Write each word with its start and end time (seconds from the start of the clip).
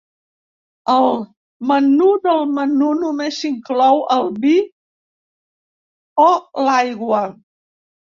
El 0.91 1.09
menú 1.71 2.07
del 2.23 2.39
menú 2.55 2.87
només 3.01 3.41
inclou 3.49 4.01
el 4.15 4.31
vi 4.47 4.55
o 6.25 6.27
l'aigua. 6.69 7.21